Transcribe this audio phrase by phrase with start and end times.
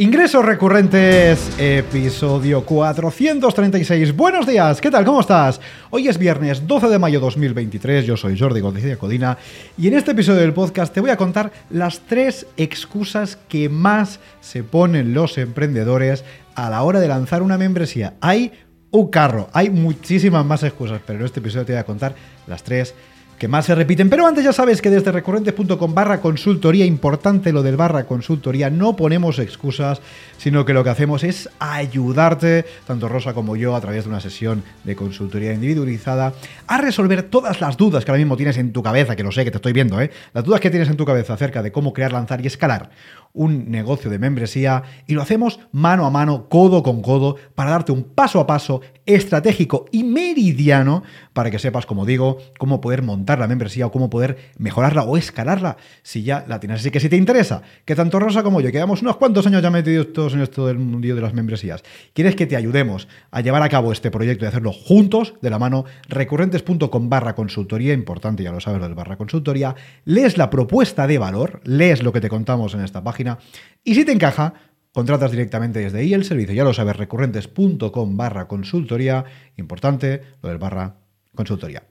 [0.00, 4.14] Ingresos recurrentes, episodio 436.
[4.14, 5.04] Buenos días, ¿qué tal?
[5.04, 5.60] ¿Cómo estás?
[5.90, 9.38] Hoy es viernes 12 de mayo 2023, yo soy Jordi González Codina
[9.76, 14.20] y en este episodio del podcast te voy a contar las tres excusas que más
[14.40, 16.24] se ponen los emprendedores
[16.54, 18.14] a la hora de lanzar una membresía.
[18.20, 18.52] Hay
[18.92, 22.14] un carro, hay muchísimas más excusas, pero en este episodio te voy a contar
[22.46, 22.94] las tres
[23.38, 24.10] que más se repiten.
[24.10, 28.96] Pero antes ya sabes que desde recurrentes.com barra consultoría, importante lo del barra consultoría, no
[28.96, 30.00] ponemos excusas,
[30.36, 34.20] sino que lo que hacemos es ayudarte, tanto Rosa como yo, a través de una
[34.20, 36.34] sesión de consultoría individualizada,
[36.66, 39.44] a resolver todas las dudas que ahora mismo tienes en tu cabeza, que lo sé,
[39.44, 40.10] que te estoy viendo, ¿eh?
[40.32, 42.90] Las dudas que tienes en tu cabeza acerca de cómo crear, lanzar y escalar
[43.32, 47.92] un negocio de membresía y lo hacemos mano a mano, codo con codo, para darte
[47.92, 53.27] un paso a paso estratégico y meridiano para que sepas, como digo, cómo poder montar
[53.36, 56.80] la membresía o cómo poder mejorarla o escalarla si ya la tienes.
[56.80, 59.70] Así que si te interesa, que tanto Rosa como yo, quedamos unos cuantos años ya
[59.70, 61.82] metidos todos en esto del mundo de las membresías,
[62.12, 65.58] quieres que te ayudemos a llevar a cabo este proyecto y hacerlo juntos, de la
[65.58, 71.06] mano, recurrentes.com barra consultoría, importante, ya lo sabes, lo del barra consultoría, lees la propuesta
[71.06, 73.38] de valor, lees lo que te contamos en esta página,
[73.84, 74.54] y si te encaja,
[74.92, 76.54] contratas directamente desde ahí el servicio.
[76.54, 79.24] Ya lo sabes, recurrentes.com barra consultoría.
[79.56, 80.96] Importante, lo del barra
[81.34, 81.84] consultoría.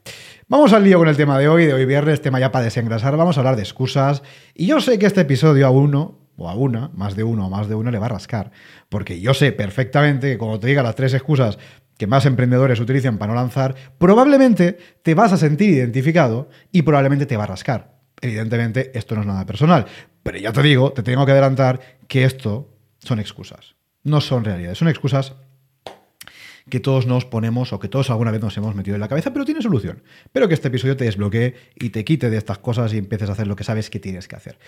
[0.48, 3.16] Vamos al lío con el tema de hoy, de hoy viernes, tema ya para desengrasar.
[3.16, 4.22] Vamos a hablar de excusas.
[4.54, 7.50] Y yo sé que este episodio a uno, o a una, más de uno o
[7.50, 8.50] más de uno, le va a rascar.
[8.88, 11.58] Porque yo sé perfectamente que como te diga las tres excusas
[11.98, 17.26] que más emprendedores utilizan para no lanzar, probablemente te vas a sentir identificado y probablemente
[17.26, 17.98] te va a rascar.
[18.20, 19.86] Evidentemente, esto no es nada personal,
[20.22, 24.78] pero ya te digo, te tengo que adelantar que esto son excusas, no son realidades,
[24.78, 25.34] son excusas
[26.68, 29.32] que todos nos ponemos o que todos alguna vez nos hemos metido en la cabeza,
[29.32, 30.02] pero tiene solución.
[30.32, 33.32] Pero que este episodio te desbloquee y te quite de estas cosas y empieces a
[33.32, 34.58] hacer lo que sabes que tienes que hacer.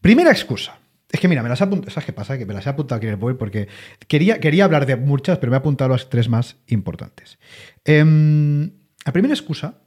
[0.00, 0.78] Primera excusa.
[1.10, 1.90] Es que mira, me las he apuntado.
[1.90, 2.36] ¿Sabes qué pasa?
[2.38, 3.68] Que me las he apuntado aquí en el móvil porque
[4.08, 7.38] quería, quería hablar de muchas, pero me he apuntado las tres más importantes.
[7.84, 8.72] Em,
[9.04, 9.78] la primera excusa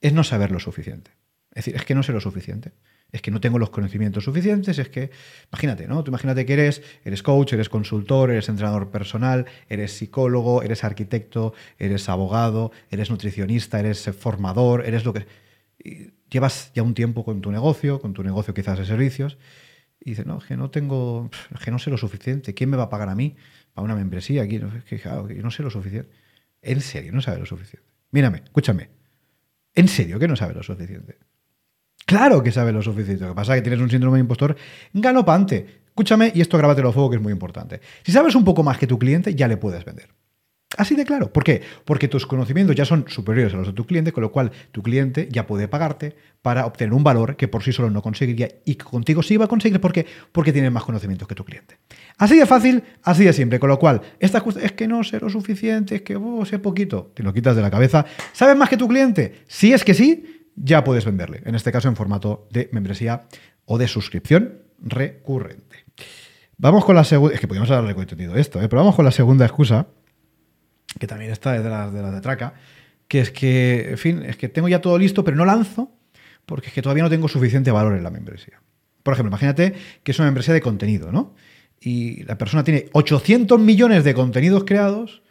[0.00, 1.10] es no saber lo suficiente.
[1.50, 2.72] Es decir, es que no sé lo suficiente.
[3.12, 5.10] Es que no tengo los conocimientos suficientes, es que,
[5.52, 6.02] imagínate, ¿no?
[6.02, 11.52] Tú imagínate que eres, eres coach, eres consultor, eres entrenador personal, eres psicólogo, eres arquitecto,
[11.78, 15.26] eres abogado, eres nutricionista, eres formador, eres lo que...
[16.30, 19.36] llevas ya un tiempo con tu negocio, con tu negocio quizás de servicios,
[20.00, 22.78] y dices, no, es que no tengo, es que no sé lo suficiente, ¿quién me
[22.78, 23.36] va a pagar a mí
[23.74, 24.56] para una membresía aquí?
[24.56, 26.10] Es que, claro, yo no sé lo suficiente.
[26.62, 27.86] En serio, no sabes lo suficiente.
[28.10, 28.88] Mírame, escúchame.
[29.74, 31.18] En serio que no sabes lo suficiente.
[32.12, 33.24] Claro que sabe lo suficiente.
[33.24, 34.54] Lo que pasa es que tienes un síndrome de impostor
[34.92, 35.80] galopante.
[35.86, 37.80] Escúchame, y esto grábatelo a fuego que es muy importante.
[38.02, 40.10] Si sabes un poco más que tu cliente, ya le puedes vender.
[40.76, 41.32] Así de claro.
[41.32, 41.62] ¿Por qué?
[41.86, 44.82] Porque tus conocimientos ya son superiores a los de tu cliente, con lo cual tu
[44.82, 48.74] cliente ya puede pagarte para obtener un valor que por sí solo no conseguiría y
[48.74, 49.80] que contigo sí va a conseguir.
[49.80, 50.04] ¿Por qué?
[50.32, 51.78] Porque tienes más conocimientos que tu cliente.
[52.18, 53.58] Así de fácil, así de simple.
[53.58, 57.10] Con lo cual, esta es que no sé lo suficiente, es que oh, sé poquito.
[57.14, 58.04] Te lo quitas de la cabeza.
[58.34, 59.44] ¿Sabes más que tu cliente?
[59.46, 63.26] Si es que sí, ya puedes venderle, en este caso en formato de membresía
[63.64, 65.84] o de suscripción recurrente.
[66.58, 68.68] Vamos con la segunda, es que podríamos haberle contenido esto, ¿eh?
[68.68, 69.86] pero vamos con la segunda excusa,
[70.98, 72.54] que también está de las de, la de Traca,
[73.08, 75.90] que es que, en fin, es que tengo ya todo listo, pero no lanzo
[76.46, 78.60] porque es que todavía no tengo suficiente valor en la membresía.
[79.02, 81.34] Por ejemplo, imagínate que es una membresía de contenido, ¿no?
[81.80, 85.21] Y la persona tiene 800 millones de contenidos creados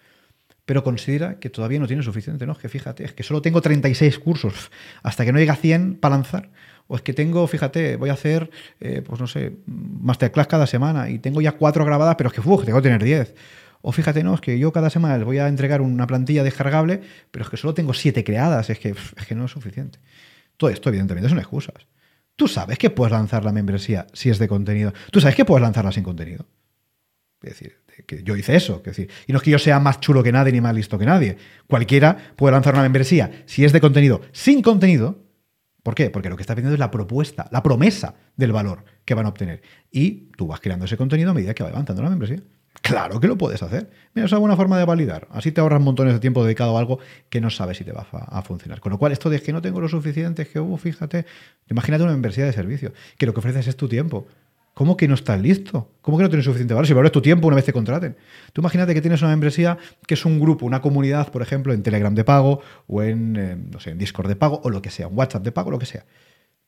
[0.71, 2.53] pero considera que todavía no tiene suficiente, ¿no?
[2.53, 4.71] Es que fíjate, es que solo tengo 36 cursos
[5.03, 6.49] hasta que no llegue a 100 para lanzar.
[6.87, 8.49] O es que tengo, fíjate, voy a hacer,
[8.79, 12.41] eh, pues no sé, masterclass cada semana y tengo ya cuatro grabadas, pero es que,
[12.41, 13.35] tengo que tener 10.
[13.81, 17.01] O fíjate, no, es que yo cada semana les voy a entregar una plantilla descargable,
[17.31, 19.99] pero es que solo tengo siete creadas, es que, es que no es suficiente.
[20.55, 21.85] Todo esto, evidentemente, son excusas.
[22.37, 24.93] Tú sabes que puedes lanzar la membresía si es de contenido.
[25.11, 26.45] Tú sabes que puedes lanzarla sin contenido.
[27.41, 28.81] Es decir, que yo hice eso.
[28.83, 31.05] decir, y no es que yo sea más chulo que nadie ni más listo que
[31.05, 31.37] nadie.
[31.67, 35.19] Cualquiera puede lanzar una membresía si es de contenido sin contenido.
[35.83, 36.09] ¿Por qué?
[36.11, 39.29] Porque lo que está pidiendo es la propuesta, la promesa del valor que van a
[39.29, 39.61] obtener.
[39.89, 42.41] Y tú vas creando ese contenido a medida que va avanzando la membresía.
[42.81, 43.89] Claro que lo puedes hacer.
[44.13, 45.27] Mira, es una forma de validar.
[45.31, 46.99] Así te ahorras montones de tiempo dedicado a algo
[47.29, 48.79] que no sabes si te va a, funcionar.
[48.79, 51.25] Con lo cual, esto de que no tengo lo suficiente, que, uh, fíjate,
[51.69, 54.27] imagínate una membresía de servicio, que lo que ofreces es tu tiempo.
[54.73, 55.91] ¿Cómo que no estás listo?
[56.01, 56.87] ¿Cómo que no tienes suficiente valor?
[56.87, 58.15] Si valoras tu tiempo una vez te contraten.
[58.53, 59.77] Tú imagínate que tienes una membresía
[60.07, 63.55] que es un grupo, una comunidad, por ejemplo, en Telegram de pago o en, eh,
[63.55, 65.79] no sé, en Discord de pago o lo que sea, un WhatsApp de pago, lo
[65.79, 66.05] que sea.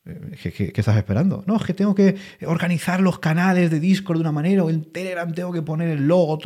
[0.05, 1.45] Eh, ¿Qué, estás esperando?
[1.47, 2.15] No, es que tengo que
[2.45, 6.05] organizar los canales de Discord de una manera o en Telegram tengo que poner el
[6.05, 6.39] logo.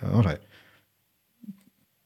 [0.00, 0.42] Vamos a ver.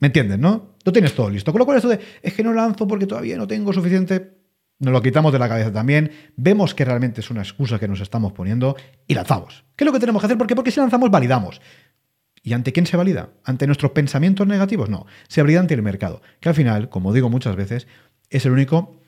[0.00, 0.76] ¿Me entiendes, no?
[0.84, 1.52] No tienes todo listo.
[1.52, 4.37] Con lo cual, esto de es que no lanzo porque todavía no tengo suficiente
[4.78, 8.00] nos lo quitamos de la cabeza también, vemos que realmente es una excusa que nos
[8.00, 8.76] estamos poniendo
[9.06, 9.64] y lanzamos.
[9.74, 10.38] ¿Qué es lo que tenemos que hacer?
[10.38, 10.54] ¿Por qué?
[10.54, 11.60] Porque si lanzamos, validamos.
[12.42, 13.30] ¿Y ante quién se valida?
[13.44, 14.88] ¿Ante nuestros pensamientos negativos?
[14.88, 17.88] No, se valida ante el mercado, que al final, como digo muchas veces,
[18.30, 19.00] es el único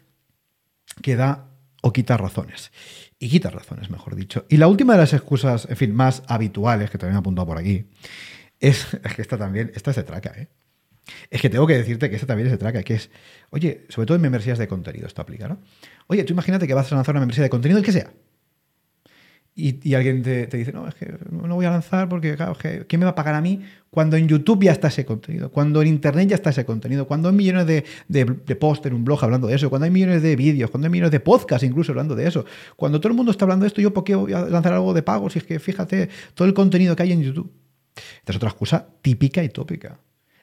[1.02, 1.50] que da
[1.82, 2.72] o quita razones.
[3.18, 4.46] Y quita razones, mejor dicho.
[4.48, 7.58] Y la última de las excusas, en fin, más habituales, que también he apuntado por
[7.58, 7.86] aquí,
[8.58, 8.86] es,
[9.16, 10.48] que esta también, esta es de traca, ¿eh?
[11.30, 13.10] Es que tengo que decirte que esta también es de traca, que es,
[13.50, 15.58] oye, sobre todo en membresías de contenido esto aplica, ¿no?
[16.06, 18.10] Oye, tú imagínate que vas a lanzar una membresía de contenido, el que sea.
[19.62, 23.04] Y, alguien te, dice, no, es que no voy a lanzar porque, claro, ¿quién me
[23.04, 23.60] va a pagar a mí
[23.90, 25.50] cuando en YouTube ya está ese contenido?
[25.50, 28.94] Cuando en Internet ya está ese contenido, cuando hay millones de, de, de posts en
[28.94, 31.66] un blog hablando de eso, cuando hay millones de vídeos, cuando hay millones de podcasts
[31.66, 32.46] incluso hablando de eso,
[32.76, 34.94] cuando todo el mundo está hablando de esto, ¿yo por qué voy a lanzar algo
[34.94, 37.52] de pago si es que fíjate todo el contenido que hay en YouTube?
[38.20, 39.98] Esta es otra excusa típica y tópica.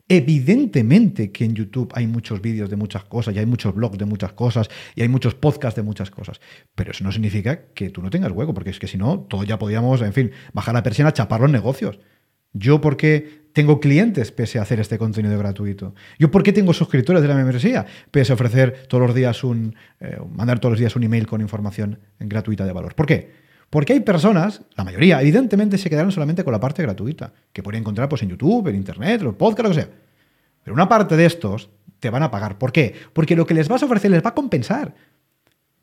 [0.09, 4.05] Evidentemente que en YouTube hay muchos vídeos de muchas cosas y hay muchos blogs de
[4.05, 6.39] muchas cosas y hay muchos podcasts de muchas cosas.
[6.75, 9.45] Pero eso no significa que tú no tengas hueco, porque es que si no, todos
[9.45, 11.99] ya podríamos, en fin, bajar la persiana, chapar los negocios.
[12.53, 15.93] Yo porque tengo clientes pese a hacer este contenido gratuito.
[16.17, 20.17] Yo porque tengo suscriptores de la membresía pese a ofrecer todos los días un, eh,
[20.31, 22.95] mandar todos los días un email con información gratuita de valor.
[22.95, 23.46] ¿Por qué?
[23.69, 27.81] Porque hay personas, la mayoría, evidentemente se quedaron solamente con la parte gratuita, que pueden
[27.81, 29.89] encontrar pues, en YouTube, en Internet, en podcast, lo que sea.
[30.63, 31.69] Pero una parte de estos
[31.99, 32.57] te van a pagar.
[32.57, 32.93] ¿Por qué?
[33.13, 34.95] Porque lo que les vas a ofrecer les va a compensar.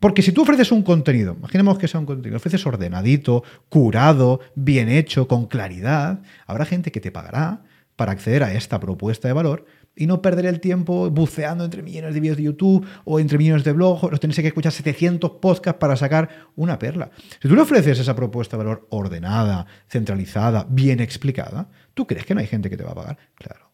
[0.01, 4.89] Porque si tú ofreces un contenido, imaginemos que sea un contenido, ofreces ordenadito, curado, bien
[4.89, 7.63] hecho, con claridad, habrá gente que te pagará
[7.97, 12.14] para acceder a esta propuesta de valor y no perder el tiempo buceando entre millones
[12.14, 15.79] de vídeos de YouTube o entre millones de blogs, o tenéis que escuchar 700 podcasts
[15.79, 17.11] para sacar una perla.
[17.41, 22.35] Si tú le ofreces esa propuesta de valor ordenada, centralizada, bien explicada, ¿tú crees que
[22.35, 23.19] no hay gente que te va a pagar?
[23.35, 23.73] Claro,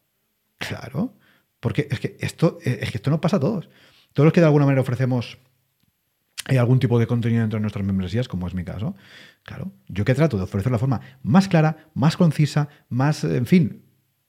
[0.59, 1.15] claro.
[1.59, 3.69] Porque es que esto, es que esto no pasa a todos.
[4.13, 5.39] Todos los que de alguna manera ofrecemos
[6.47, 8.97] hay algún tipo de contenido dentro de nuestras membresías, como es mi caso,
[9.45, 13.83] claro, yo que trato de ofrecer la forma más clara, más concisa, más, en fin,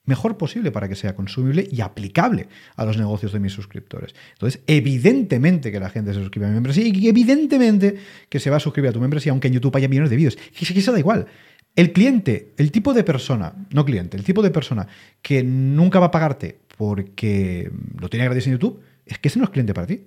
[0.06, 4.16] mejor posible para que sea consumible y aplicable a los negocios de mis suscriptores.
[4.34, 7.96] Entonces, evidentemente que la gente se suscribe a mi membresía y evidentemente
[8.28, 10.38] que se va a suscribir a tu membresía, aunque en YouTube haya millones de vídeos.
[10.58, 11.28] Que, eso da igual.
[11.76, 14.88] El cliente, el tipo de persona, no cliente, el tipo de persona
[15.22, 19.46] que nunca va a pagarte porque lo tiene gratis en YouTube, es que ese no
[19.46, 20.04] es cliente para ti.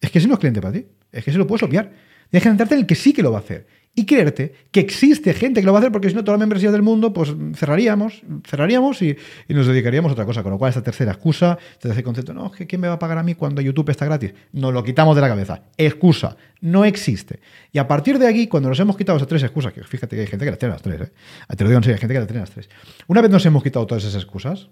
[0.00, 0.86] Es que ese no es cliente para ti.
[1.10, 1.92] Es que se lo puedes obviar.
[2.30, 4.80] Tienes que centrarte en el que sí que lo va a hacer y creerte que
[4.80, 7.12] existe gente que lo va a hacer porque si no toda la membresía del mundo
[7.12, 9.16] pues cerraríamos, cerraríamos y,
[9.48, 10.42] nos dedicaríamos a otra cosa.
[10.42, 13.22] Con lo cual esta tercera excusa, este concepto, no, ¿quién me va a pagar a
[13.22, 14.34] mí cuando YouTube está gratis?
[14.52, 15.62] Nos lo quitamos de la cabeza.
[15.76, 17.40] Excusa, no existe.
[17.70, 20.22] Y a partir de aquí, cuando nos hemos quitado esas tres excusas, que fíjate que
[20.22, 21.12] hay gente que las tiene las tres, ¿eh?
[21.56, 22.68] te lo digo en serio, hay gente que las tiene las tres.
[23.06, 24.70] Una vez nos hemos quitado todas esas excusas,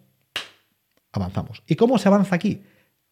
[1.13, 1.63] avanzamos.
[1.67, 2.63] ¿Y cómo se avanza aquí?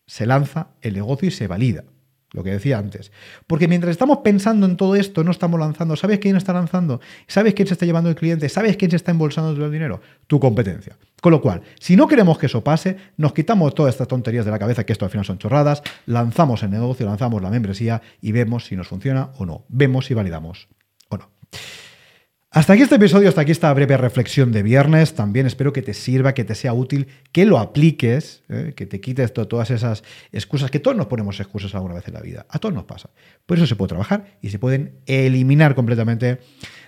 [0.06, 1.84] Se lanza el negocio y se valida.
[2.32, 3.10] Lo que decía antes.
[3.46, 5.96] Porque mientras estamos pensando en todo esto, no estamos lanzando.
[5.96, 7.00] ¿Sabes quién está lanzando?
[7.26, 8.48] ¿Sabes quién se está llevando el cliente?
[8.48, 10.00] ¿Sabes quién se está embolsando todo el dinero?
[10.28, 10.96] Tu competencia.
[11.20, 14.50] Con lo cual, si no queremos que eso pase, nos quitamos todas estas tonterías de
[14.50, 18.32] la cabeza, que esto al final son chorradas, lanzamos el negocio, lanzamos la membresía y
[18.32, 19.64] vemos si nos funciona o no.
[19.68, 20.68] Vemos si validamos
[21.08, 21.30] o no.
[22.52, 25.14] Hasta aquí este episodio, hasta aquí esta breve reflexión de viernes.
[25.14, 28.73] También espero que te sirva, que te sea útil, que lo apliques, ¿eh?
[28.75, 30.02] que te quites todas esas
[30.32, 32.47] excusas, que todos nos ponemos excusas alguna vez en la vida.
[32.49, 33.08] A todos nos pasa.
[33.47, 36.41] Por eso se puede trabajar y se pueden eliminar completamente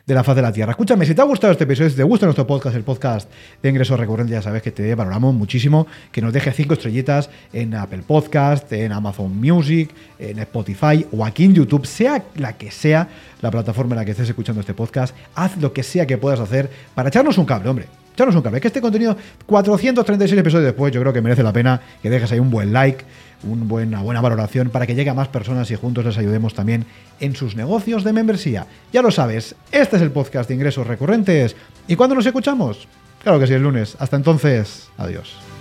[0.07, 0.73] de la faz de la tierra.
[0.73, 3.31] Escúchame, si te ha gustado este episodio, si te gusta nuestro podcast, el podcast
[3.63, 7.75] de ingresos recurrentes, ya sabes que te valoramos muchísimo, que nos dejes cinco estrellitas en
[7.75, 13.09] Apple Podcast, en Amazon Music, en Spotify o aquí en YouTube, sea la que sea
[13.41, 15.15] la plataforma en la que estés escuchando este podcast,
[15.61, 17.87] lo que sea que puedas hacer para echarnos un cable, hombre.
[18.15, 18.61] Echarnos un cable.
[18.61, 19.17] Que este contenido,
[19.47, 23.05] 436 episodios después, yo creo que merece la pena que dejes ahí un buen like
[23.45, 26.87] una buena valoración para que llegue a más personas y juntos les ayudemos también
[27.21, 28.67] en sus negocios de membresía.
[28.93, 31.57] Ya lo sabes, este es el podcast de ingresos recurrentes.
[31.89, 32.87] ¿Y cuándo nos escuchamos?
[33.23, 33.97] Claro que sí, el lunes.
[33.99, 35.52] Hasta entonces, adiós.